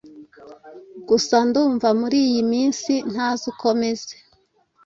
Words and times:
gusa 1.07 1.35
ndumva 1.47 1.87
muri 1.99 2.17
iyi 2.27 2.41
minsi 2.51 2.93
ntazi 3.11 3.43
uko 3.51 3.67
meze; 3.81 4.15